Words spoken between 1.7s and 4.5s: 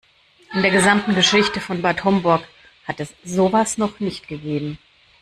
Bad Homburg hat es sowas noch nicht